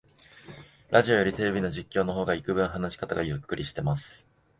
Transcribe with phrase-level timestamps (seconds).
[0.89, 4.27] ラジオよりテレビの実況の方がいくぶん話し方がゆったりしてます